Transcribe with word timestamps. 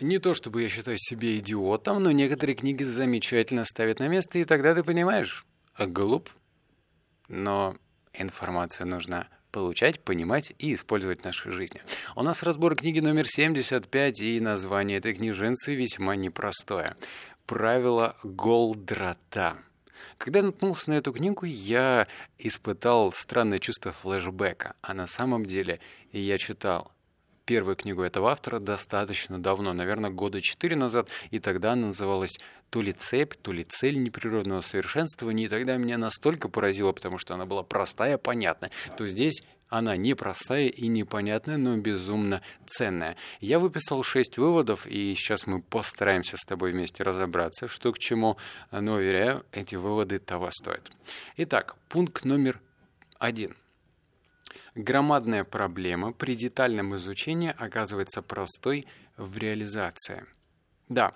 Не 0.00 0.18
то 0.18 0.34
чтобы 0.34 0.62
я 0.62 0.68
считаю 0.68 0.98
себя 0.98 1.38
идиотом, 1.38 2.02
но 2.02 2.10
некоторые 2.10 2.54
книги 2.54 2.82
замечательно 2.82 3.64
ставят 3.64 3.98
на 3.98 4.08
место, 4.08 4.38
и 4.38 4.44
тогда 4.44 4.74
ты 4.74 4.82
понимаешь, 4.84 5.46
а 5.74 5.86
глуп. 5.86 6.28
Но 7.28 7.76
информацию 8.12 8.86
нужно 8.86 9.28
получать, 9.52 10.00
понимать 10.00 10.52
и 10.58 10.74
использовать 10.74 11.22
в 11.22 11.24
нашей 11.24 11.50
жизни. 11.50 11.80
У 12.14 12.22
нас 12.22 12.42
разбор 12.42 12.76
книги 12.76 13.00
номер 13.00 13.26
75, 13.26 14.20
и 14.20 14.38
название 14.38 14.98
этой 14.98 15.14
книженцы 15.14 15.74
весьма 15.74 16.14
непростое. 16.14 16.94
«Правило 17.46 18.16
Голдрата». 18.22 19.56
Когда 20.18 20.42
наткнулся 20.42 20.90
на 20.90 20.94
эту 20.94 21.12
книгу, 21.12 21.46
я 21.46 22.06
испытал 22.38 23.12
странное 23.12 23.58
чувство 23.58 23.92
флешбека. 23.92 24.74
А 24.82 24.92
на 24.92 25.06
самом 25.06 25.46
деле 25.46 25.80
я 26.12 26.36
читал 26.36 26.92
первую 27.46 27.76
книгу 27.76 28.02
этого 28.02 28.30
автора 28.30 28.58
достаточно 28.58 29.40
давно, 29.40 29.72
наверное, 29.72 30.10
года 30.10 30.42
четыре 30.42 30.76
назад, 30.76 31.08
и 31.30 31.38
тогда 31.38 31.72
она 31.72 31.86
называлась 31.86 32.38
то 32.70 32.82
ли 32.82 32.92
цепь, 32.92 33.34
то 33.40 33.52
ли 33.52 33.64
цель 33.64 34.02
непрерывного 34.02 34.60
совершенствования, 34.60 35.46
и 35.46 35.48
тогда 35.48 35.76
меня 35.76 35.96
настолько 35.96 36.48
поразило, 36.48 36.92
потому 36.92 37.16
что 37.16 37.34
она 37.34 37.46
была 37.46 37.62
простая, 37.62 38.18
понятная, 38.18 38.70
то 38.96 39.06
здесь 39.06 39.42
она 39.68 39.96
непростая 39.96 40.66
и 40.66 40.86
непонятная, 40.86 41.56
но 41.56 41.76
безумно 41.76 42.42
ценная. 42.66 43.16
Я 43.40 43.58
выписал 43.58 44.02
шесть 44.02 44.38
выводов, 44.38 44.86
и 44.86 45.14
сейчас 45.14 45.46
мы 45.46 45.62
постараемся 45.62 46.36
с 46.36 46.44
тобой 46.44 46.72
вместе 46.72 47.02
разобраться, 47.02 47.66
что 47.66 47.92
к 47.92 47.98
чему, 47.98 48.36
но, 48.70 48.94
уверяю, 48.94 49.44
эти 49.52 49.74
выводы 49.76 50.18
того 50.18 50.50
стоят. 50.52 50.90
Итак, 51.36 51.76
пункт 51.88 52.24
номер 52.24 52.60
один– 53.18 53.56
Громадная 54.76 55.42
проблема 55.44 56.12
при 56.12 56.36
детальном 56.36 56.94
изучении 56.96 57.54
оказывается 57.56 58.20
простой 58.20 58.86
в 59.16 59.38
реализации. 59.38 60.26
Да, 60.90 61.14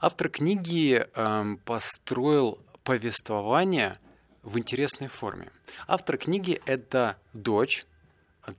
автор 0.00 0.30
книги 0.30 1.06
э, 1.14 1.56
построил 1.66 2.58
повествование 2.82 3.98
в 4.42 4.58
интересной 4.58 5.08
форме. 5.08 5.52
Автор 5.86 6.16
книги— 6.16 6.62
это 6.66 7.18
дочь 7.34 7.84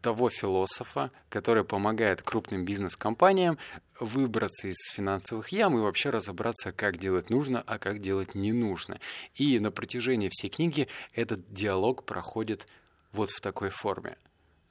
того 0.03 0.29
философа, 0.29 1.09
который 1.29 1.63
помогает 1.63 2.21
крупным 2.21 2.65
бизнес-компаниям 2.65 3.57
выбраться 3.99 4.67
из 4.67 4.77
финансовых 4.93 5.49
ям 5.49 5.75
и 5.75 5.81
вообще 5.81 6.11
разобраться, 6.11 6.71
как 6.71 6.97
делать 6.97 7.31
нужно, 7.31 7.63
а 7.65 7.79
как 7.79 7.99
делать 7.99 8.35
не 8.35 8.53
нужно. 8.53 8.99
И 9.33 9.57
на 9.59 9.71
протяжении 9.71 10.29
всей 10.31 10.49
книги 10.49 10.87
этот 11.13 11.51
диалог 11.51 12.03
проходит 12.05 12.67
вот 13.11 13.31
в 13.31 13.41
такой 13.41 13.69
форме. 13.69 14.17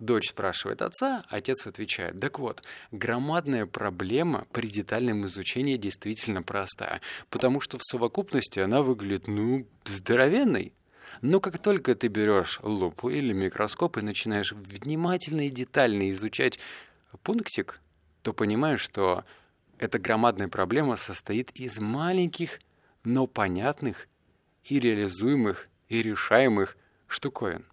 Дочь 0.00 0.30
спрашивает 0.30 0.82
отца, 0.82 1.24
отец 1.28 1.66
отвечает. 1.66 2.18
Так 2.18 2.38
вот, 2.38 2.62
громадная 2.90 3.64
проблема 3.64 4.46
при 4.52 4.66
детальном 4.66 5.26
изучении 5.26 5.76
действительно 5.76 6.42
простая, 6.42 7.00
потому 7.30 7.60
что 7.60 7.78
в 7.78 7.84
совокупности 7.84 8.58
она 8.58 8.82
выглядит, 8.82 9.28
ну, 9.28 9.66
здоровенной. 9.84 10.72
Но 11.22 11.38
как 11.38 11.58
только 11.58 11.94
ты 11.94 12.08
берешь 12.08 12.58
лупу 12.62 13.08
или 13.08 13.32
микроскоп 13.32 13.98
и 13.98 14.02
начинаешь 14.02 14.52
внимательно 14.52 15.46
и 15.46 15.50
детально 15.50 16.10
изучать 16.10 16.58
пунктик, 17.22 17.80
то 18.22 18.32
понимаешь, 18.32 18.80
что 18.80 19.24
эта 19.78 19.98
громадная 19.98 20.48
проблема 20.48 20.96
состоит 20.96 21.50
из 21.52 21.78
маленьких, 21.78 22.60
но 23.04 23.26
понятных 23.26 24.08
и 24.64 24.80
реализуемых 24.80 25.68
и 25.88 26.02
решаемых 26.02 26.76
штуковин. 27.06 27.64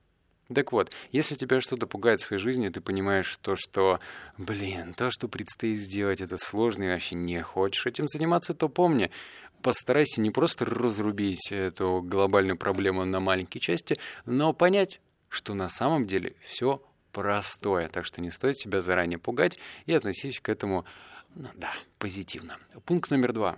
Так 0.54 0.72
вот, 0.72 0.92
если 1.12 1.36
тебя 1.36 1.62
что-то 1.62 1.88
пугает 1.88 2.22
в 2.22 2.26
своей 2.26 2.42
жизни, 2.42 2.70
ты 2.70 2.82
понимаешь 2.82 3.38
то, 3.42 3.56
что, 3.56 4.00
блин, 4.38 4.94
то, 4.94 5.10
что 5.12 5.28
предстоит 5.28 5.78
сделать, 5.78 6.22
это 6.22 6.38
сложно 6.38 6.84
и 6.84 6.88
вообще 6.88 7.16
не 7.16 7.42
хочешь 7.42 7.86
этим 7.86 8.08
заниматься, 8.08 8.54
то 8.54 8.70
помни, 8.70 9.12
постарайся 9.62 10.22
не 10.22 10.32
просто 10.32 10.66
разрубить 10.66 11.52
эту 11.52 12.02
глобальную 12.04 12.58
проблему 12.58 13.06
на 13.06 13.20
маленькие 13.20 13.62
части, 13.62 14.00
но 14.26 14.54
понять, 14.54 15.02
что 15.30 15.54
на 15.54 15.70
самом 15.70 16.08
деле 16.08 16.36
все 16.42 16.82
простое. 17.12 17.88
Так 17.88 18.06
что 18.06 18.22
не 18.22 18.32
стоит 18.32 18.58
себя 18.58 18.82
заранее 18.82 19.20
пугать 19.20 19.60
и 19.86 19.94
относись 19.94 20.40
к 20.40 20.50
этому, 20.50 20.86
ну 21.36 21.50
да, 21.56 21.72
позитивно. 22.00 22.58
Пункт 22.86 23.12
номер 23.12 23.34
два. 23.34 23.58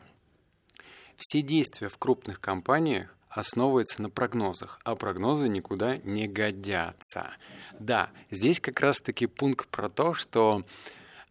Все 1.17 1.41
действия 1.41 1.89
в 1.89 1.97
крупных 1.97 2.39
компаниях 2.39 3.15
основывается 3.33 4.01
на 4.01 4.09
прогнозах, 4.09 4.79
а 4.83 4.95
прогнозы 4.95 5.49
никуда 5.49 5.97
не 5.97 6.27
годятся. 6.27 7.31
Да, 7.79 8.09
здесь 8.31 8.59
как 8.59 8.79
раз-таки 8.79 9.25
пункт 9.25 9.67
про 9.69 9.89
то, 9.89 10.13
что 10.13 10.63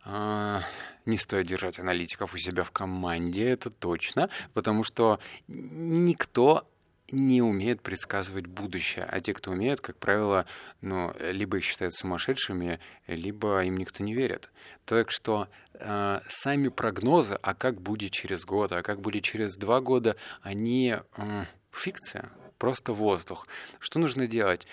э, 0.04 0.58
не 1.06 1.16
стоит 1.16 1.46
держать 1.46 1.78
аналитиков 1.78 2.34
у 2.34 2.38
себя 2.38 2.64
в 2.64 2.70
команде, 2.70 3.48
это 3.48 3.70
точно, 3.70 4.28
потому 4.52 4.82
что 4.84 5.20
никто 5.48 6.66
не 7.12 7.42
умеет 7.42 7.82
предсказывать 7.82 8.46
будущее, 8.46 9.04
а 9.04 9.20
те, 9.20 9.34
кто 9.34 9.50
умеет, 9.50 9.80
как 9.80 9.98
правило, 9.98 10.46
ну, 10.80 11.14
либо 11.20 11.58
их 11.58 11.64
считают 11.64 11.92
сумасшедшими, 11.94 12.80
либо 13.06 13.62
им 13.64 13.76
никто 13.76 14.02
не 14.02 14.14
верит. 14.14 14.50
Так 14.86 15.10
что 15.10 15.48
э, 15.74 16.20
сами 16.28 16.68
прогнозы, 16.68 17.38
а 17.42 17.54
как 17.54 17.80
будет 17.82 18.12
через 18.12 18.46
год, 18.46 18.72
а 18.72 18.82
как 18.82 19.00
будет 19.00 19.24
через 19.24 19.56
два 19.58 19.80
года, 19.80 20.16
они 20.40 20.96
э, 21.16 21.44
фикция, 21.72 22.30
просто 22.58 22.92
воздух. 22.92 23.46
Что 23.78 23.98
нужно 23.98 24.26
делать? 24.26 24.66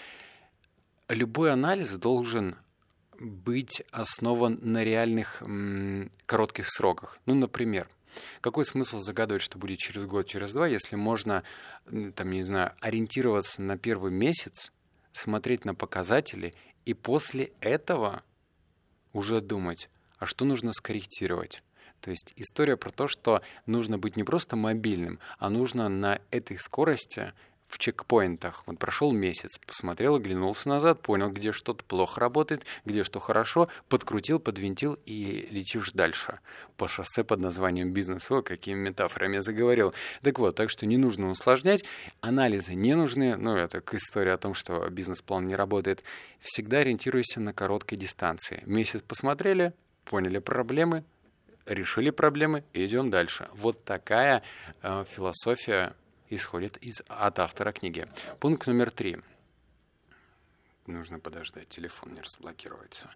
Любой 1.07 1.51
анализ 1.51 1.95
должен 1.95 2.55
быть 3.19 3.83
основан 3.91 4.59
на 4.61 4.83
реальных 4.83 5.41
м, 5.41 6.11
коротких 6.25 6.69
сроках. 6.69 7.17
Ну, 7.25 7.35
например, 7.35 7.89
какой 8.41 8.65
смысл 8.65 8.99
загадывать, 8.99 9.41
что 9.41 9.57
будет 9.57 9.77
через 9.77 10.05
год, 10.05 10.27
через 10.27 10.53
два, 10.53 10.67
если 10.67 10.95
можно, 10.95 11.43
там, 12.15 12.31
не 12.31 12.43
знаю, 12.43 12.73
ориентироваться 12.79 13.61
на 13.61 13.77
первый 13.77 14.11
месяц, 14.11 14.71
смотреть 15.11 15.65
на 15.65 15.75
показатели 15.75 16.53
и 16.85 16.93
после 16.93 17.51
этого 17.59 18.23
уже 19.13 19.41
думать, 19.41 19.89
а 20.17 20.25
что 20.25 20.45
нужно 20.45 20.73
скорректировать? 20.73 21.63
То 22.01 22.11
есть 22.11 22.33
история 22.35 22.77
про 22.77 22.91
то, 22.91 23.07
что 23.07 23.41
нужно 23.65 23.97
быть 23.97 24.15
не 24.15 24.23
просто 24.23 24.55
мобильным, 24.55 25.19
а 25.37 25.49
нужно 25.49 25.89
на 25.89 26.19
этой 26.31 26.57
скорости 26.57 27.33
в 27.69 27.77
чекпоинтах. 27.77 28.63
Вот 28.65 28.79
прошел 28.79 29.11
месяц, 29.11 29.59
посмотрел, 29.59 30.15
оглянулся 30.15 30.67
назад, 30.67 31.01
понял, 31.01 31.29
где 31.29 31.51
что-то 31.51 31.83
плохо 31.85 32.19
работает, 32.19 32.65
где 32.83 33.03
что 33.03 33.19
хорошо, 33.19 33.69
подкрутил, 33.87 34.39
подвинтил 34.39 34.97
и 35.05 35.47
летишь 35.51 35.91
дальше 35.91 36.39
по 36.77 36.87
шоссе 36.87 37.23
под 37.23 37.39
названием 37.39 37.93
бизнес. 37.93 38.29
О, 38.31 38.41
какими 38.41 38.79
метафорами 38.79 39.35
я 39.35 39.41
заговорил. 39.41 39.93
Так 40.23 40.39
вот, 40.39 40.55
так 40.55 40.71
что 40.71 40.87
не 40.87 40.97
нужно 40.97 41.29
усложнять, 41.29 41.85
анализы 42.21 42.73
не 42.73 42.95
нужны, 42.95 43.37
ну, 43.37 43.55
это 43.55 43.81
к 43.81 43.93
истории 43.93 44.31
о 44.31 44.37
том, 44.37 44.55
что 44.55 44.89
бизнес-план 44.89 45.45
не 45.45 45.55
работает. 45.55 46.03
Всегда 46.39 46.79
ориентируйся 46.79 47.39
на 47.39 47.53
короткой 47.53 47.99
дистанции. 47.99 48.63
Месяц 48.65 49.03
посмотрели, 49.03 49.73
поняли 50.05 50.39
проблемы, 50.39 51.03
решили 51.69 52.09
проблемы, 52.09 52.63
идем 52.73 53.09
дальше. 53.09 53.47
Вот 53.53 53.83
такая 53.85 54.43
э, 54.81 55.05
философия 55.07 55.95
исходит 56.29 56.77
из, 56.77 57.01
от 57.07 57.39
автора 57.39 57.71
книги. 57.71 58.07
Пункт 58.39 58.67
номер 58.67 58.91
три. 58.91 59.17
Нужно 60.87 61.19
подождать, 61.19 61.69
телефон 61.69 62.13
не 62.13 62.21
разблокируется. 62.21 63.11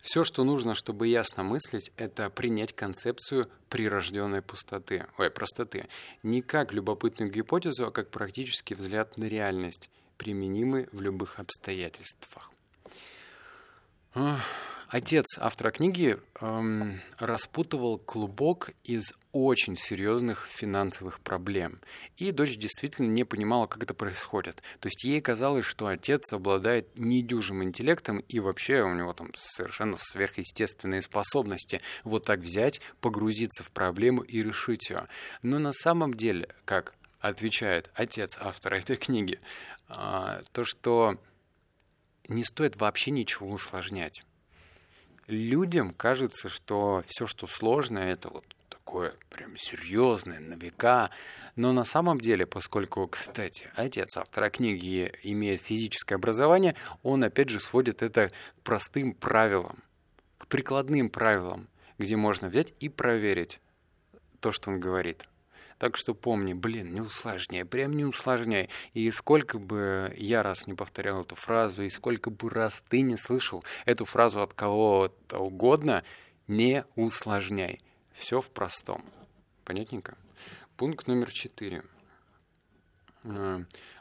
Все, 0.00 0.22
что 0.22 0.44
нужно, 0.44 0.74
чтобы 0.74 1.08
ясно 1.08 1.42
мыслить, 1.42 1.90
это 1.96 2.30
принять 2.30 2.72
концепцию 2.72 3.50
прирожденной 3.68 4.42
пустоты, 4.42 5.06
ой, 5.18 5.28
простоты. 5.30 5.88
Не 6.22 6.40
как 6.40 6.72
любопытную 6.72 7.30
гипотезу, 7.32 7.88
а 7.88 7.90
как 7.90 8.10
практический 8.10 8.76
взгляд 8.76 9.16
на 9.16 9.24
реальность, 9.24 9.90
применимый 10.18 10.88
в 10.92 11.00
любых 11.00 11.40
обстоятельствах. 11.40 12.52
Отец 14.96 15.36
автора 15.38 15.72
книги 15.72 16.16
эм, 16.40 17.02
распутывал 17.18 17.98
клубок 17.98 18.70
из 18.82 19.12
очень 19.30 19.76
серьезных 19.76 20.48
финансовых 20.50 21.20
проблем. 21.20 21.82
И 22.16 22.30
дочь 22.30 22.56
действительно 22.56 23.08
не 23.08 23.24
понимала, 23.24 23.66
как 23.66 23.82
это 23.82 23.92
происходит. 23.92 24.62
То 24.80 24.86
есть 24.86 25.04
ей 25.04 25.20
казалось, 25.20 25.66
что 25.66 25.86
отец 25.88 26.32
обладает 26.32 26.98
недюжим 26.98 27.62
интеллектом 27.62 28.20
и 28.20 28.40
вообще 28.40 28.80
у 28.84 28.94
него 28.94 29.12
там 29.12 29.32
совершенно 29.36 29.98
сверхъестественные 29.98 31.02
способности 31.02 31.82
вот 32.02 32.24
так 32.24 32.40
взять, 32.40 32.80
погрузиться 33.02 33.64
в 33.64 33.72
проблему 33.72 34.22
и 34.22 34.42
решить 34.42 34.88
ее. 34.88 35.08
Но 35.42 35.58
на 35.58 35.74
самом 35.74 36.14
деле, 36.14 36.48
как 36.64 36.94
отвечает 37.20 37.90
отец 37.92 38.38
автора 38.40 38.76
этой 38.76 38.96
книги, 38.96 39.40
э, 39.90 40.40
то, 40.52 40.64
что 40.64 41.20
не 42.28 42.44
стоит 42.44 42.76
вообще 42.76 43.10
ничего 43.10 43.50
усложнять 43.50 44.24
людям 45.26 45.92
кажется, 45.92 46.48
что 46.48 47.02
все, 47.06 47.26
что 47.26 47.46
сложно, 47.46 47.98
это 47.98 48.28
вот 48.28 48.44
такое 48.68 49.14
прям 49.30 49.56
серьезное, 49.56 50.38
на 50.38 50.54
века. 50.54 51.10
Но 51.56 51.72
на 51.72 51.84
самом 51.84 52.20
деле, 52.20 52.46
поскольку, 52.46 53.06
кстати, 53.08 53.68
отец 53.74 54.16
автора 54.16 54.50
книги 54.50 55.12
имеет 55.22 55.60
физическое 55.60 56.16
образование, 56.16 56.76
он 57.02 57.24
опять 57.24 57.48
же 57.48 57.60
сводит 57.60 58.02
это 58.02 58.28
к 58.28 58.62
простым 58.62 59.14
правилам, 59.14 59.82
к 60.38 60.46
прикладным 60.46 61.08
правилам, 61.08 61.68
где 61.98 62.16
можно 62.16 62.48
взять 62.48 62.74
и 62.78 62.88
проверить, 62.88 63.60
то, 64.40 64.52
что 64.52 64.70
он 64.70 64.80
говорит. 64.80 65.26
Так 65.78 65.96
что 65.96 66.14
помни, 66.14 66.54
блин, 66.54 66.94
не 66.94 67.02
усложняй, 67.02 67.64
прям 67.66 67.92
не 67.92 68.04
усложняй. 68.04 68.70
И 68.94 69.10
сколько 69.10 69.58
бы 69.58 70.14
я 70.16 70.42
раз 70.42 70.66
не 70.66 70.74
повторял 70.74 71.20
эту 71.20 71.34
фразу, 71.34 71.82
и 71.82 71.90
сколько 71.90 72.30
бы 72.30 72.48
раз 72.48 72.82
ты 72.88 73.02
не 73.02 73.16
слышал 73.16 73.62
эту 73.84 74.06
фразу 74.06 74.40
от 74.40 74.54
кого-то 74.54 75.38
угодно, 75.38 76.02
не 76.48 76.84
усложняй. 76.94 77.82
Все 78.12 78.40
в 78.40 78.50
простом. 78.50 79.04
Понятненько? 79.64 80.16
Пункт 80.78 81.06
номер 81.06 81.30
четыре. 81.30 81.82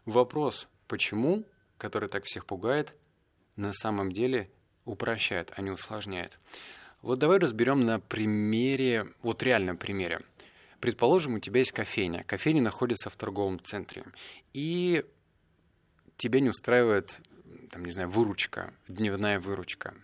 Вопрос 0.06 0.68
«почему?», 0.88 1.44
который 1.77 2.07
так 2.07 2.24
всех 2.24 2.45
пугает, 2.45 2.94
на 3.57 3.74
самом 3.74 4.12
деле 4.12 4.50
упрощает, 4.86 5.51
а 5.57 5.62
не 5.62 5.72
усложняет. 5.72 6.38
Вот 7.01 7.19
давай 7.19 7.39
разберем 7.39 7.81
на 7.81 8.00
примере, 8.00 9.07
вот 9.22 9.44
реальном 9.44 9.77
примере. 9.77 10.22
Предположим, 10.86 11.34
у 11.34 11.40
тебя 11.40 11.62
есть 11.62 11.72
кофейня. 11.72 12.24
Кофейня 12.28 12.62
находится 12.62 13.10
в 13.10 13.16
торговом 13.16 13.60
центре. 13.60 14.04
И 14.54 15.04
тебя 16.16 16.40
не 16.40 16.50
устраивает, 16.50 17.22
там, 17.72 17.84
не 17.84 17.92
знаю, 17.92 18.08
выручка, 18.08 18.72
дневная 18.88 19.40
выручка. 19.40 19.96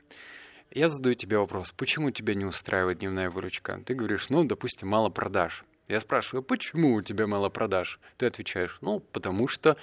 Я 0.71 0.87
задаю 0.87 1.13
тебе 1.13 1.37
вопрос, 1.37 1.71
почему 1.71 2.09
тебя 2.09 2.33
не 2.33 2.45
устраивает 2.45 2.97
дневная 2.97 3.29
выручка? 3.29 3.79
Ты 3.85 3.93
говоришь, 3.93 4.29
ну, 4.29 4.43
допустим, 4.43 4.87
мало 4.87 5.11
продаж. 5.11 5.65
Я 5.87 5.99
спрашиваю, 5.99 6.41
почему 6.41 6.95
у 6.95 7.03
тебя 7.03 7.27
мало 7.27 7.49
продаж? 7.49 7.99
Ты 8.17 8.25
отвечаешь, 8.25 8.79
ну, 8.81 9.01
потому 9.01 9.47
что 9.47 9.77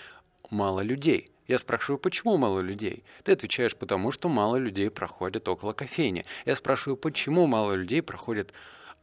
мало 0.50 0.80
людей. 0.80 1.30
Я 1.46 1.58
спрашиваю, 1.58 2.00
почему 2.00 2.36
мало 2.38 2.58
людей? 2.58 3.04
Ты 3.22 3.30
отвечаешь, 3.30 3.76
потому 3.76 4.10
что 4.10 4.28
мало 4.28 4.56
людей 4.56 4.90
проходят 4.90 5.46
около 5.46 5.74
кофейни. 5.74 6.24
Я 6.44 6.56
спрашиваю, 6.56 6.96
почему 6.96 7.46
мало 7.46 7.74
людей 7.74 8.02
проходят 8.02 8.52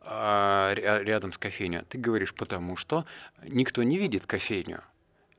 рядом 0.06 1.32
с 1.32 1.38
кофейней. 1.38 1.82
Ты 1.90 1.98
говоришь, 1.98 2.34
потому 2.34 2.76
что 2.76 3.06
никто 3.44 3.84
не 3.84 3.98
видит 3.98 4.28
кофейню. 4.28 4.82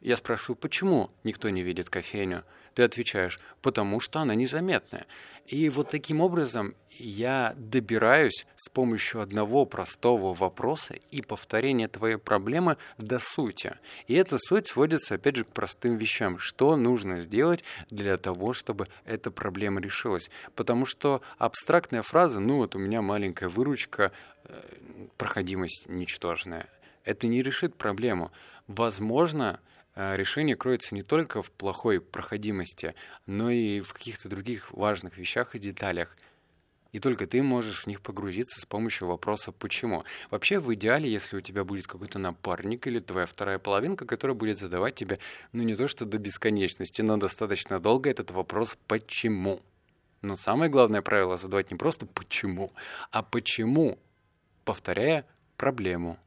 Я 0.07 0.17
спрашиваю, 0.17 0.57
почему 0.57 1.11
никто 1.25 1.49
не 1.49 1.63
видит 1.63 1.91
кофейню? 1.91 2.45
Ты 2.75 2.85
отвечаешь, 2.85 3.41
потому 3.61 3.99
что 3.99 4.21
она 4.21 4.37
незаметная. 4.37 5.05
И 5.49 5.69
вот 5.69 5.91
таким 5.91 6.21
образом 6.21 6.77
я 6.93 7.55
добираюсь 7.57 8.47
с 8.55 8.69
помощью 8.69 9.21
одного 9.21 9.67
простого 9.67 10.33
вопроса 10.33 10.95
и 11.11 11.23
повторения 11.23 11.89
твоей 11.89 12.19
проблемы 12.19 12.77
до 12.99 13.19
сути. 13.19 13.75
И 14.07 14.15
эта 14.15 14.39
суть 14.39 14.69
сводится, 14.69 15.17
опять 15.17 15.35
же, 15.35 15.45
к 15.45 15.49
простым 15.49 15.97
вещам. 15.97 16.39
Что 16.39 16.77
нужно 16.77 17.21
сделать 17.21 17.65
для 17.91 18.17
того, 18.17 18.53
чтобы 18.53 18.87
эта 19.07 19.33
проблема 19.33 19.81
решилась? 19.81 20.31
Потому 20.55 20.87
что 20.87 21.21
абстрактная 21.37 22.03
фраза, 22.03 22.39
ну 22.39 22.59
вот 22.59 22.77
у 22.77 22.79
меня 22.79 23.03
маленькая 23.03 23.49
выручка, 23.49 24.13
э, 24.45 24.55
проходимость 25.17 25.89
ничтожная, 25.89 26.69
это 27.03 27.27
не 27.27 27.43
решит 27.43 27.75
проблему. 27.75 28.31
Возможно, 28.69 29.59
решение 29.97 30.57
кроется 30.57 30.95
не 30.95 31.03
только 31.03 31.43
в 31.43 31.51
плохой 31.51 32.01
проходимости, 32.01 32.95
но 33.27 33.51
и 33.51 33.81
в 33.81 33.93
каких-то 33.93 34.29
других 34.29 34.73
важных 34.73 35.17
вещах 35.17 35.55
и 35.55 35.59
деталях. 35.59 36.17
И 36.93 36.99
только 36.99 37.27
ты 37.27 37.43
можешь 37.43 37.85
в 37.85 37.87
них 37.89 38.01
погрузиться 38.01 38.61
с 38.61 38.65
помощью 38.65 39.09
вопроса 39.09 39.53
«почему?». 39.53 40.05
Вообще, 40.31 40.59
в 40.59 40.73
идеале, 40.75 41.11
если 41.11 41.37
у 41.37 41.41
тебя 41.41 41.65
будет 41.65 41.87
какой-то 41.87 42.19
напарник 42.19 42.87
или 42.87 43.01
твоя 43.01 43.27
вторая 43.27 43.59
половинка, 43.59 44.07
которая 44.07 44.35
будет 44.35 44.57
задавать 44.57 44.95
тебе, 44.95 45.19
ну 45.53 45.63
не 45.63 45.75
то 45.75 45.89
что 45.89 46.07
до 46.07 46.19
бесконечности, 46.19 47.03
но 47.03 47.17
достаточно 47.17 47.81
долго 47.81 48.09
этот 48.09 48.31
вопрос 48.31 48.79
«почему?». 48.87 49.61
Но 50.23 50.37
самое 50.37 50.71
главное 50.71 51.03
правило 51.03 51.37
задавать 51.37 51.71
не 51.71 51.77
просто 51.77 52.07
«почему?», 52.07 52.73
а 53.11 53.23
«почему?», 53.23 53.99
повторяя 54.65 55.27
проблему. 55.57 56.19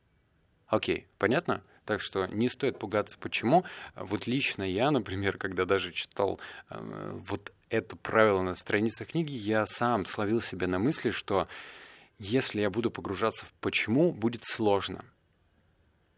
Окей, 0.67 1.07
понятно? 1.17 1.63
Так 1.89 2.01
что 2.01 2.27
не 2.27 2.49
стоит 2.49 2.77
пугаться. 2.77 3.17
Почему? 3.17 3.65
Вот 3.95 4.27
лично 4.27 4.61
я, 4.61 4.91
например, 4.91 5.39
когда 5.39 5.65
даже 5.65 5.91
читал 5.91 6.39
э, 6.69 7.19
вот 7.27 7.51
это 7.71 7.95
правило 7.95 8.43
на 8.43 8.53
страницах 8.53 9.07
книги, 9.07 9.31
я 9.33 9.65
сам 9.65 10.05
словил 10.05 10.39
себя 10.39 10.67
на 10.67 10.77
мысли, 10.77 11.09
что 11.09 11.47
если 12.19 12.61
я 12.61 12.69
буду 12.69 12.91
погружаться 12.91 13.47
в 13.47 13.53
почему, 13.53 14.11
будет 14.11 14.43
сложно. 14.45 15.03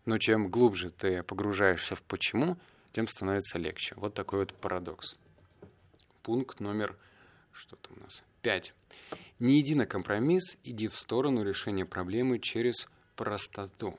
Но 0.03 0.17
чем 0.17 0.49
глубже 0.49 0.89
ты 0.89 1.23
погружаешься 1.23 1.95
в 1.95 2.03
почему, 2.03 2.57
тем 2.91 3.07
становится 3.07 3.57
легче. 3.57 3.95
Вот 3.95 4.13
такой 4.13 4.39
вот 4.39 4.53
парадокс. 4.53 5.15
Пункт 6.21 6.59
номер 6.59 6.97
что 7.53 7.77
там 7.77 7.95
у 7.97 8.03
нас? 8.03 8.23
Пять. 8.41 8.73
Не 9.39 9.61
иди 9.61 9.75
на 9.75 9.85
компромисс, 9.85 10.57
иди 10.65 10.89
в 10.89 10.97
сторону 10.97 11.43
решения 11.43 11.85
проблемы 11.85 12.39
через 12.39 12.89
простоту. 13.15 13.97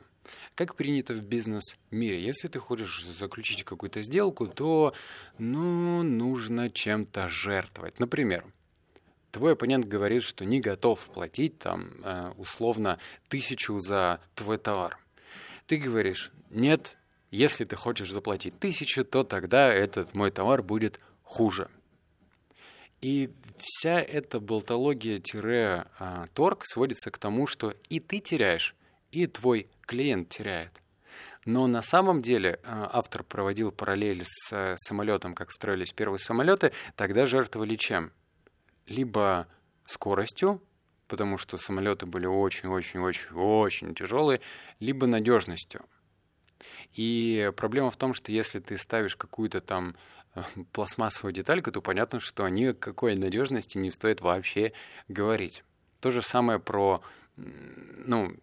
Как 0.55 0.77
принято 0.77 1.15
в 1.15 1.23
бизнес-мире, 1.23 2.23
если 2.23 2.49
ты 2.49 2.59
хочешь 2.59 3.03
заключить 3.05 3.65
какую-то 3.65 4.03
сделку, 4.03 4.47
то 4.47 4.93
ну, 5.39 6.03
нужно 6.03 6.69
чем-то 6.71 7.29
жертвовать. 7.29 7.99
Например, 7.99 8.45
твой 9.31 9.55
оппонент 9.55 9.87
говорит, 9.87 10.23
что 10.23 10.45
не 10.45 10.61
готов 10.61 11.09
платить 11.09 11.59
там 11.59 11.89
э, 12.05 12.35
условно 12.37 12.99
тысячу 13.29 13.81
за 13.81 14.21
твой 14.35 14.59
товар. 14.59 14.99
Ты 15.67 15.79
говоришь, 15.79 16.31
нет, 16.51 16.99
если 17.31 17.65
ты 17.65 17.77
хочешь 17.77 18.13
заплатить 18.13 18.59
тысячу, 18.59 19.05
то 19.05 19.25
тогда 19.25 19.73
этот 19.73 20.13
мой 20.15 20.31
товар 20.31 20.63
будет 20.63 21.01
хуже. 21.23 21.69
И 23.01 23.31
вся 23.57 24.01
эта 24.01 24.39
болтология-торг 24.39 26.67
сводится 26.67 27.11
к 27.11 27.19
тому, 27.19 27.49
что 27.49 27.75
и 27.89 27.99
ты 27.99 28.21
теряешь, 28.21 28.77
и 29.11 29.27
твой 29.27 29.67
клиент 29.87 30.29
теряет. 30.29 30.83
Но 31.45 31.67
на 31.67 31.83
самом 31.83 32.23
деле 32.23 32.61
э, 32.63 32.87
автор 32.93 33.25
проводил 33.25 33.73
параллель 33.73 34.23
с 34.25 34.53
э, 34.53 34.77
самолетом, 34.79 35.35
как 35.35 35.51
строились 35.51 35.93
первые 35.93 36.19
самолеты, 36.19 36.73
тогда 36.95 37.27
жертвовали 37.27 37.77
чем? 37.77 38.13
Либо 38.87 39.49
скоростью, 39.85 40.63
потому 41.09 41.39
что 41.39 41.59
самолеты 41.59 42.07
были 42.07 42.27
очень-очень-очень-очень 42.27 43.95
тяжелые, 43.95 44.41
либо 44.79 45.07
надежностью. 45.07 45.85
И 46.95 47.51
проблема 47.57 47.91
в 47.91 47.97
том, 47.97 48.15
что 48.15 48.31
если 48.31 48.61
ты 48.61 48.79
ставишь 48.79 49.17
какую-то 49.17 49.61
там 49.61 49.97
э, 50.35 50.43
пластмассовую 50.73 51.33
детальку, 51.33 51.73
то 51.73 51.81
понятно, 51.81 52.21
что 52.21 52.49
ни 52.49 52.67
о 52.67 52.75
какой 52.75 53.17
надежности 53.17 53.79
не 53.79 53.91
стоит 53.91 54.21
вообще 54.21 54.73
говорить. 55.09 55.65
То 56.01 56.11
же 56.11 56.23
самое 56.23 56.61
про 56.61 57.03
ну, 57.37 58.35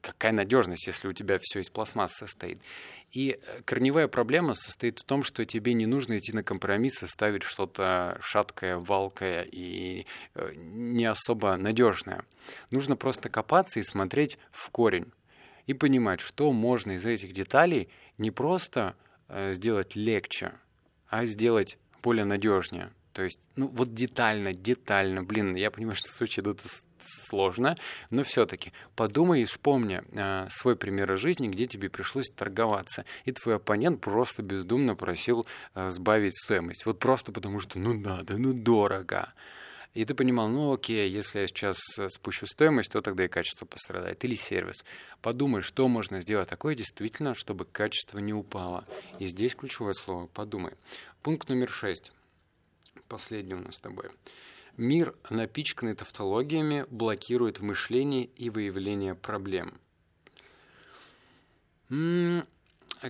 какая 0.00 0.32
надежность, 0.32 0.86
если 0.86 1.08
у 1.08 1.12
тебя 1.12 1.38
все 1.40 1.60
из 1.60 1.70
пластмассы 1.70 2.26
состоит. 2.26 2.60
И 3.12 3.38
э, 3.40 3.62
корневая 3.64 4.08
проблема 4.08 4.54
состоит 4.54 4.98
в 4.98 5.04
том, 5.04 5.22
что 5.22 5.44
тебе 5.44 5.74
не 5.74 5.86
нужно 5.86 6.18
идти 6.18 6.32
на 6.32 6.42
компромисс 6.42 7.02
и 7.02 7.06
ставить 7.06 7.42
что-то 7.42 8.18
шаткое, 8.20 8.78
валкое 8.78 9.46
и 9.50 10.06
э, 10.34 10.52
не 10.54 11.04
особо 11.04 11.56
надежное. 11.56 12.24
Нужно 12.70 12.96
просто 12.96 13.28
копаться 13.28 13.80
и 13.80 13.82
смотреть 13.82 14.38
в 14.50 14.70
корень 14.70 15.12
и 15.66 15.74
понимать, 15.74 16.20
что 16.20 16.52
можно 16.52 16.92
из 16.92 17.06
этих 17.06 17.32
деталей 17.32 17.88
не 18.18 18.30
просто 18.30 18.96
э, 19.28 19.54
сделать 19.54 19.94
легче, 19.94 20.52
а 21.08 21.26
сделать 21.26 21.78
более 22.02 22.24
надежнее. 22.24 22.90
То 23.12 23.22
есть, 23.22 23.40
ну 23.56 23.68
вот 23.68 23.94
детально, 23.94 24.52
детально, 24.52 25.22
блин, 25.22 25.54
я 25.54 25.70
понимаю, 25.70 25.96
что 25.96 26.10
звучит 26.10 26.46
это 26.46 26.62
сложно, 27.04 27.76
но 28.10 28.22
все-таки 28.22 28.72
подумай 28.94 29.42
и 29.42 29.44
вспомни 29.44 30.02
э, 30.12 30.46
свой 30.50 30.76
пример 30.76 31.16
жизни, 31.18 31.48
где 31.48 31.66
тебе 31.66 31.90
пришлось 31.90 32.30
торговаться, 32.30 33.04
и 33.24 33.32
твой 33.32 33.56
оппонент 33.56 34.00
просто 34.00 34.42
бездумно 34.42 34.94
просил 34.94 35.46
э, 35.74 35.90
сбавить 35.90 36.36
стоимость. 36.36 36.86
Вот 36.86 36.98
просто 36.98 37.32
потому 37.32 37.58
что, 37.60 37.78
ну 37.78 37.94
надо, 37.94 38.36
ну 38.36 38.52
дорого. 38.52 39.32
И 39.94 40.06
ты 40.06 40.14
понимал, 40.14 40.48
ну 40.48 40.72
окей, 40.72 41.10
если 41.10 41.40
я 41.40 41.46
сейчас 41.46 41.78
э, 41.98 42.08
спущу 42.08 42.46
стоимость, 42.46 42.92
то 42.92 43.02
тогда 43.02 43.24
и 43.24 43.28
качество 43.28 43.66
пострадает. 43.66 44.24
Или 44.24 44.34
сервис. 44.34 44.84
Подумай, 45.20 45.60
что 45.60 45.86
можно 45.88 46.20
сделать 46.22 46.48
такое 46.48 46.74
действительно, 46.74 47.34
чтобы 47.34 47.66
качество 47.66 48.18
не 48.18 48.32
упало. 48.32 48.86
И 49.18 49.26
здесь 49.26 49.54
ключевое 49.54 49.92
слово 49.92 50.28
«подумай». 50.28 50.72
Пункт 51.22 51.48
номер 51.50 51.68
шесть 51.68 52.12
последний 53.08 53.54
у 53.54 53.60
нас 53.60 53.76
с 53.76 53.80
тобой. 53.80 54.10
Мир, 54.76 55.14
напичканный 55.28 55.94
тавтологиями, 55.94 56.86
блокирует 56.90 57.60
мышление 57.60 58.24
и 58.24 58.48
выявление 58.48 59.14
проблем. 59.14 59.78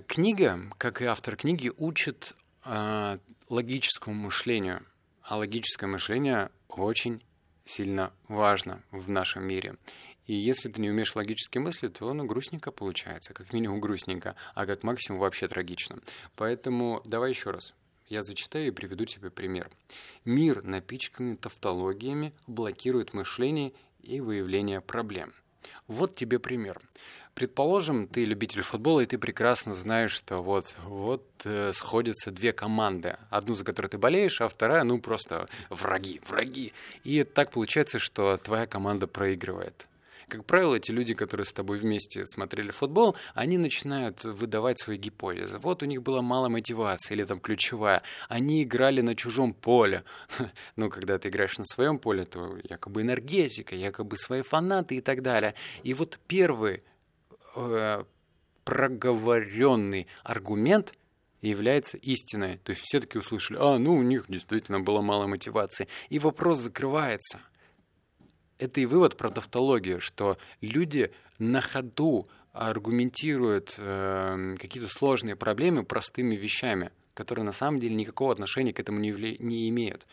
Книга, 0.07 0.59
как 0.77 1.01
и 1.01 1.05
автор 1.05 1.37
книги, 1.37 1.71
учит 1.77 2.35
э, 2.65 3.17
логическому 3.49 4.15
мышлению. 4.15 4.85
А 5.21 5.37
логическое 5.37 5.87
мышление 5.87 6.49
очень 6.67 7.23
сильно 7.63 8.11
важно 8.27 8.83
в 8.91 9.09
нашем 9.09 9.45
мире. 9.45 9.77
И 10.25 10.33
если 10.33 10.69
ты 10.69 10.81
не 10.81 10.89
умеешь 10.89 11.15
логически 11.15 11.59
мыслить, 11.59 11.93
то 11.93 12.13
ну, 12.13 12.25
грустненько 12.25 12.71
получается, 12.71 13.33
как 13.33 13.53
минимум 13.53 13.79
грустненько, 13.79 14.35
а 14.55 14.65
как 14.65 14.83
максимум 14.83 15.19
вообще 15.21 15.47
трагично. 15.47 15.99
Поэтому 16.35 17.01
давай 17.05 17.29
еще 17.29 17.51
раз. 17.51 17.73
Я 18.13 18.21
зачитаю 18.21 18.67
и 18.67 18.69
приведу 18.69 19.05
тебе 19.05 19.31
пример. 19.31 19.71
Мир, 20.23 20.63
напичканный 20.63 21.35
тавтологиями, 21.35 22.31
блокирует 22.45 23.15
мышление 23.15 23.73
и 24.03 24.21
выявление 24.21 24.81
проблем. 24.81 25.33
Вот 25.87 26.15
тебе 26.15 26.37
пример. 26.37 26.79
Предположим, 27.33 28.07
ты 28.07 28.25
любитель 28.25 28.61
футбола, 28.61 28.99
и 28.99 29.07
ты 29.07 29.17
прекрасно 29.17 29.73
знаешь, 29.73 30.11
что 30.11 30.43
вот, 30.43 30.75
вот 30.83 31.25
э, 31.45 31.73
сходятся 31.73 32.29
две 32.29 32.53
команды. 32.53 33.17
Одну, 33.31 33.55
за 33.55 33.65
которую 33.65 33.89
ты 33.89 33.97
болеешь, 33.97 34.41
а 34.41 34.47
вторая, 34.47 34.83
ну, 34.83 34.99
просто 34.99 35.49
враги, 35.71 36.21
враги. 36.27 36.71
И 37.03 37.23
так 37.23 37.49
получается, 37.49 37.97
что 37.97 38.37
твоя 38.37 38.67
команда 38.67 39.07
проигрывает. 39.07 39.87
Как 40.33 40.45
правило, 40.45 40.73
эти 40.73 40.89
люди, 40.89 41.13
которые 41.13 41.45
с 41.45 41.53
тобой 41.53 41.77
вместе 41.77 42.25
смотрели 42.25 42.71
футбол, 42.71 43.15
они 43.35 43.59
начинают 43.59 44.23
выдавать 44.23 44.79
свои 44.79 44.97
гипотезы. 44.97 45.59
Вот 45.59 45.83
у 45.83 45.85
них 45.85 46.01
была 46.01 46.23
мало 46.23 46.49
мотивации, 46.49 47.13
или 47.13 47.23
там 47.23 47.39
ключевая. 47.39 48.01
Они 48.29 48.63
играли 48.63 49.01
на 49.01 49.15
чужом 49.15 49.53
поле. 49.53 50.03
Ну, 50.75 50.89
когда 50.89 51.19
ты 51.19 51.29
играешь 51.29 51.59
на 51.59 51.65
своем 51.65 51.99
поле, 51.99 52.25
то 52.25 52.57
якобы 52.63 53.03
энергетика, 53.03 53.75
якобы 53.75 54.17
свои 54.17 54.41
фанаты 54.41 54.95
и 54.95 55.01
так 55.01 55.21
далее. 55.21 55.53
И 55.83 55.93
вот 55.93 56.17
первый 56.25 56.81
э, 57.55 58.03
проговоренный 58.63 60.07
аргумент 60.23 60.95
является 61.41 61.97
истиной. 61.97 62.57
То 62.63 62.71
есть 62.71 62.81
все 62.83 62.99
таки 63.01 63.19
услышали, 63.19 63.59
а, 63.61 63.77
ну, 63.77 63.93
у 63.93 64.01
них 64.01 64.25
действительно 64.29 64.79
было 64.79 65.01
мало 65.01 65.27
мотивации. 65.27 65.87
И 66.09 66.17
вопрос 66.17 66.57
закрывается– 66.57 67.39
это 68.59 68.81
и 68.81 68.85
вывод 68.85 69.17
про 69.17 69.29
тавтологию, 69.29 69.99
что 69.99 70.37
люди 70.61 71.11
на 71.39 71.61
ходу 71.61 72.27
аргументируют 72.53 73.75
э, 73.79 74.55
какие-то 74.59 74.87
сложные 74.87 75.35
проблемы 75.35 75.83
простыми 75.83 76.35
вещами, 76.35 76.91
которые 77.13 77.45
на 77.45 77.51
самом 77.51 77.79
деле 77.79 77.95
никакого 77.95 78.31
отношения 78.31 78.73
к 78.73 78.79
этому 78.79 78.99
не, 78.99 79.11
явля- 79.11 79.37
не 79.39 79.67
имеют. 79.69 80.07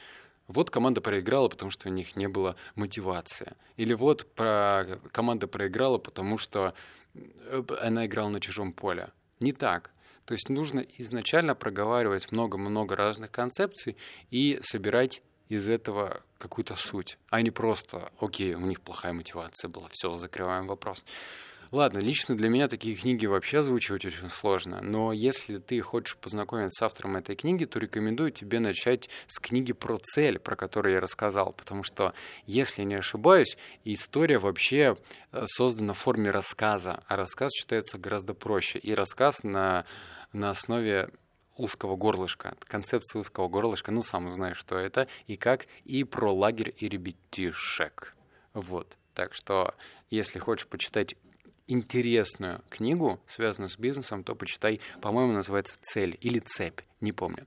Вот 0.48 0.70
команда 0.70 1.00
проиграла, 1.00 1.48
потому 1.48 1.70
что 1.70 1.88
у 1.88 1.92
них 1.92 2.16
не 2.16 2.28
было 2.28 2.56
мотивации. 2.74 3.52
Или 3.76 3.94
вот 3.94 4.26
про... 4.34 4.84
команда 5.12 5.46
проиграла, 5.46 5.98
потому 5.98 6.38
что 6.38 6.74
э, 7.14 7.62
она 7.80 8.06
играла 8.06 8.30
на 8.30 8.40
чужом 8.40 8.72
поле. 8.72 9.10
Не 9.38 9.52
так. 9.52 9.90
То 10.24 10.34
есть 10.34 10.48
нужно 10.48 10.84
изначально 10.98 11.54
проговаривать 11.54 12.32
много-много 12.32 12.96
разных 12.96 13.30
концепций 13.30 13.96
и 14.30 14.60
собирать 14.62 15.22
из 15.50 15.68
этого 15.68 16.22
какую-то 16.38 16.76
суть, 16.76 17.18
а 17.28 17.42
не 17.42 17.50
просто, 17.50 18.10
окей, 18.18 18.54
у 18.54 18.60
них 18.60 18.80
плохая 18.80 19.12
мотивация 19.12 19.68
была, 19.68 19.88
все, 19.90 20.14
закрываем 20.14 20.66
вопрос. 20.66 21.04
Ладно, 21.72 21.98
лично 21.98 22.36
для 22.36 22.48
меня 22.48 22.66
такие 22.66 22.96
книги 22.96 23.26
вообще 23.26 23.58
озвучивать 23.58 24.04
очень 24.04 24.30
сложно, 24.30 24.80
но 24.80 25.12
если 25.12 25.58
ты 25.58 25.80
хочешь 25.80 26.16
познакомиться 26.16 26.80
с 26.80 26.82
автором 26.82 27.16
этой 27.16 27.36
книги, 27.36 27.64
то 27.64 27.78
рекомендую 27.78 28.32
тебе 28.32 28.58
начать 28.58 29.08
с 29.28 29.38
книги 29.38 29.72
про 29.72 29.98
цель, 29.98 30.38
про 30.38 30.56
которую 30.56 30.94
я 30.94 31.00
рассказал, 31.00 31.52
потому 31.52 31.84
что, 31.84 32.12
если 32.46 32.82
не 32.82 32.94
ошибаюсь, 32.94 33.56
история 33.84 34.38
вообще 34.38 34.96
э, 35.30 35.44
создана 35.46 35.92
в 35.92 35.98
форме 35.98 36.30
рассказа, 36.30 37.02
а 37.06 37.16
рассказ 37.16 37.52
читается 37.52 37.98
гораздо 37.98 38.34
проще, 38.34 38.78
и 38.80 38.92
рассказ 38.92 39.44
на, 39.44 39.84
на 40.32 40.50
основе 40.50 41.10
узкого 41.60 41.96
горлышка, 41.96 42.56
концепция 42.66 43.20
узкого 43.20 43.48
горлышка, 43.48 43.92
ну, 43.92 44.02
сам 44.02 44.32
знаешь, 44.32 44.56
что 44.56 44.76
это, 44.76 45.06
и 45.26 45.36
как, 45.36 45.66
и 45.84 46.04
про 46.04 46.32
лагерь 46.32 46.74
и 46.78 46.88
ребятишек. 46.88 48.14
Вот. 48.54 48.96
Так 49.14 49.34
что, 49.34 49.74
если 50.10 50.38
хочешь 50.38 50.66
почитать 50.66 51.14
интересную 51.66 52.62
книгу, 52.68 53.20
связанную 53.26 53.68
с 53.68 53.78
бизнесом, 53.78 54.24
то 54.24 54.34
почитай, 54.34 54.80
по-моему, 55.00 55.32
называется 55.32 55.78
«Цель» 55.80 56.16
или 56.20 56.40
«Цепь», 56.40 56.80
не 57.00 57.12
помню. 57.12 57.46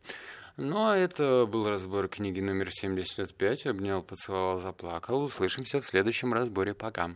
Ну, 0.56 0.86
а 0.86 0.96
это 0.96 1.48
был 1.50 1.68
разбор 1.68 2.08
книги 2.08 2.40
номер 2.40 2.72
75. 2.72 3.66
Обнял, 3.66 4.04
поцеловал, 4.04 4.60
заплакал. 4.60 5.24
Услышимся 5.24 5.82
в 5.82 5.86
следующем 5.86 6.32
разборе. 6.32 6.76
Пока. 6.76 7.16